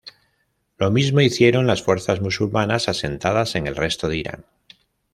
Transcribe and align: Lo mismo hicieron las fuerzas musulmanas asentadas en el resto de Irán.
Lo 0.79 0.89
mismo 0.89 1.21
hicieron 1.21 1.67
las 1.67 1.83
fuerzas 1.83 2.21
musulmanas 2.21 2.89
asentadas 2.89 3.53
en 3.53 3.67
el 3.67 3.75
resto 3.75 4.07
de 4.09 4.17
Irán. 4.17 4.45